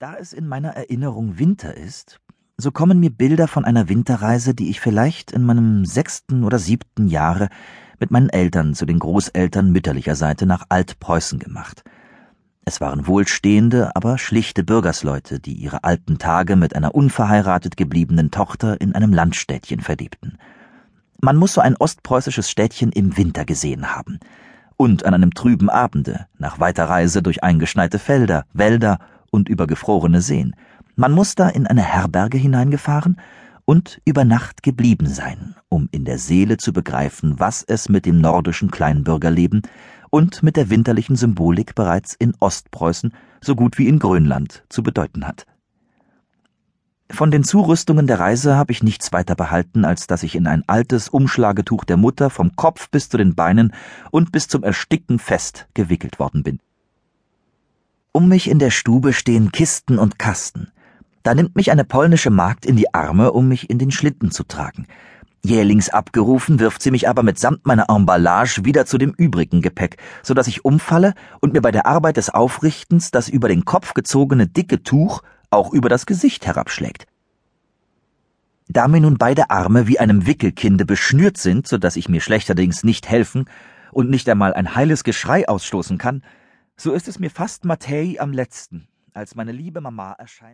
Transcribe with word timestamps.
Da 0.00 0.14
es 0.14 0.32
in 0.32 0.48
meiner 0.48 0.70
Erinnerung 0.70 1.38
Winter 1.38 1.76
ist, 1.76 2.20
so 2.56 2.70
kommen 2.72 3.00
mir 3.00 3.10
Bilder 3.10 3.46
von 3.46 3.66
einer 3.66 3.90
Winterreise, 3.90 4.54
die 4.54 4.70
ich 4.70 4.80
vielleicht 4.80 5.30
in 5.30 5.44
meinem 5.44 5.84
sechsten 5.84 6.42
oder 6.42 6.58
siebten 6.58 7.06
Jahre 7.06 7.50
mit 7.98 8.10
meinen 8.10 8.30
Eltern 8.30 8.72
zu 8.72 8.86
den 8.86 8.98
Großeltern 8.98 9.70
mütterlicher 9.70 10.16
Seite 10.16 10.46
nach 10.46 10.64
Altpreußen 10.70 11.38
gemacht. 11.38 11.84
Es 12.64 12.80
waren 12.80 13.06
wohlstehende, 13.06 13.94
aber 13.94 14.16
schlichte 14.16 14.64
Bürgersleute, 14.64 15.38
die 15.38 15.52
ihre 15.52 15.84
alten 15.84 16.16
Tage 16.16 16.56
mit 16.56 16.74
einer 16.74 16.94
unverheiratet 16.94 17.76
gebliebenen 17.76 18.30
Tochter 18.30 18.80
in 18.80 18.94
einem 18.94 19.12
Landstädtchen 19.12 19.80
verlebten. 19.80 20.38
Man 21.20 21.36
muss 21.36 21.52
so 21.52 21.60
ein 21.60 21.76
ostpreußisches 21.76 22.50
Städtchen 22.50 22.90
im 22.90 23.18
Winter 23.18 23.44
gesehen 23.44 23.94
haben. 23.94 24.18
Und 24.78 25.04
an 25.04 25.12
einem 25.12 25.34
trüben 25.34 25.68
Abende, 25.68 26.26
nach 26.38 26.58
weiter 26.58 26.84
Reise 26.84 27.22
durch 27.22 27.44
eingeschneite 27.44 27.98
Felder, 27.98 28.46
Wälder 28.54 28.98
und 29.30 29.48
über 29.48 29.66
gefrorene 29.66 30.22
Seen. 30.22 30.54
Man 30.96 31.12
muss 31.12 31.34
da 31.34 31.48
in 31.48 31.66
eine 31.66 31.82
Herberge 31.82 32.38
hineingefahren 32.38 33.16
und 33.64 34.00
über 34.04 34.24
Nacht 34.24 34.62
geblieben 34.62 35.06
sein, 35.06 35.54
um 35.68 35.88
in 35.92 36.04
der 36.04 36.18
Seele 36.18 36.56
zu 36.56 36.72
begreifen, 36.72 37.38
was 37.38 37.62
es 37.62 37.88
mit 37.88 38.06
dem 38.06 38.20
nordischen 38.20 38.70
Kleinbürgerleben 38.70 39.62
und 40.10 40.42
mit 40.42 40.56
der 40.56 40.70
winterlichen 40.70 41.16
Symbolik 41.16 41.74
bereits 41.74 42.14
in 42.14 42.34
Ostpreußen 42.40 43.12
so 43.40 43.54
gut 43.54 43.78
wie 43.78 43.88
in 43.88 43.98
Grönland 43.98 44.64
zu 44.68 44.82
bedeuten 44.82 45.26
hat. 45.26 45.46
Von 47.12 47.32
den 47.32 47.42
Zurüstungen 47.42 48.06
der 48.06 48.20
Reise 48.20 48.56
habe 48.56 48.72
ich 48.72 48.84
nichts 48.84 49.12
weiter 49.12 49.34
behalten, 49.34 49.84
als 49.84 50.06
dass 50.06 50.22
ich 50.22 50.36
in 50.36 50.46
ein 50.46 50.62
altes 50.68 51.08
Umschlagetuch 51.08 51.84
der 51.84 51.96
Mutter 51.96 52.30
vom 52.30 52.54
Kopf 52.54 52.88
bis 52.90 53.08
zu 53.08 53.16
den 53.16 53.34
Beinen 53.34 53.72
und 54.12 54.30
bis 54.30 54.46
zum 54.46 54.62
Ersticken 54.62 55.18
fest 55.18 55.66
gewickelt 55.74 56.20
worden 56.20 56.44
bin. 56.44 56.60
Um 58.12 58.28
mich 58.28 58.50
in 58.50 58.58
der 58.58 58.70
Stube 58.70 59.12
stehen 59.12 59.52
Kisten 59.52 59.96
und 59.96 60.18
Kasten. 60.18 60.72
Da 61.22 61.32
nimmt 61.32 61.54
mich 61.54 61.70
eine 61.70 61.84
polnische 61.84 62.30
Magd 62.30 62.66
in 62.66 62.74
die 62.74 62.92
Arme, 62.92 63.30
um 63.30 63.46
mich 63.46 63.70
in 63.70 63.78
den 63.78 63.92
Schlitten 63.92 64.32
zu 64.32 64.42
tragen. 64.42 64.86
Jählings 65.44 65.90
abgerufen, 65.90 66.58
wirft 66.58 66.82
sie 66.82 66.90
mich 66.90 67.08
aber 67.08 67.22
mitsamt 67.22 67.66
meiner 67.66 67.86
Emballage 67.88 68.64
wieder 68.64 68.84
zu 68.84 68.98
dem 68.98 69.14
übrigen 69.16 69.62
Gepäck, 69.62 69.96
so 70.24 70.34
dass 70.34 70.48
ich 70.48 70.64
umfalle 70.64 71.14
und 71.40 71.52
mir 71.52 71.62
bei 71.62 71.70
der 71.70 71.86
Arbeit 71.86 72.16
des 72.16 72.30
Aufrichtens 72.30 73.12
das 73.12 73.28
über 73.28 73.48
den 73.48 73.64
Kopf 73.64 73.94
gezogene 73.94 74.48
dicke 74.48 74.82
Tuch 74.82 75.22
auch 75.50 75.72
über 75.72 75.88
das 75.88 76.04
Gesicht 76.04 76.46
herabschlägt. 76.46 77.06
Da 78.68 78.88
mir 78.88 79.00
nun 79.00 79.18
beide 79.18 79.50
Arme 79.50 79.86
wie 79.86 80.00
einem 80.00 80.26
Wickelkinde 80.26 80.84
beschnürt 80.84 81.38
sind, 81.38 81.68
so 81.68 81.78
dass 81.78 81.94
ich 81.94 82.08
mir 82.08 82.20
schlechterdings 82.20 82.82
nicht 82.82 83.08
helfen 83.08 83.44
und 83.92 84.10
nicht 84.10 84.28
einmal 84.28 84.52
ein 84.52 84.74
heiles 84.74 85.04
Geschrei 85.04 85.48
ausstoßen 85.48 85.96
kann, 85.96 86.22
so 86.80 86.94
ist 86.94 87.08
es 87.08 87.18
mir 87.18 87.30
fast 87.30 87.66
Matthäi 87.66 88.16
am 88.18 88.32
letzten, 88.32 88.88
als 89.12 89.34
meine 89.34 89.52
liebe 89.52 89.82
Mama 89.82 90.12
erscheint. 90.12 90.48